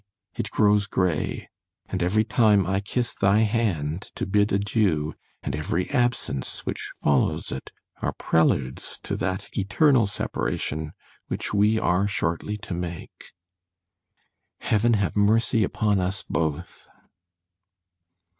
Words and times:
it 0.33 0.49
grows 0.49 0.87
grey; 0.87 1.47
and 1.85 2.01
every 2.01 2.23
time 2.23 2.65
I 2.65 2.79
kiss 2.79 3.13
thy 3.13 3.41
hand 3.41 4.09
to 4.15 4.25
bid 4.25 4.51
adieu, 4.51 5.13
and 5.43 5.55
every 5.55 5.91
absence 5.91 6.65
which 6.65 6.89
follows 7.03 7.51
it, 7.51 7.71
are 8.01 8.11
preludes 8.13 8.99
to 9.03 9.15
that 9.17 9.55
eternal 9.55 10.07
separation 10.07 10.93
which 11.27 11.53
we 11.53 11.77
are 11.79 12.07
shortly 12.07 12.57
to 12.65 12.73
make.—— 12.73 13.31
——Heaven 14.57 14.95
have 14.95 15.15
mercy 15.15 15.63
upon 15.63 15.99
us 15.99 16.23
both! 16.27 16.87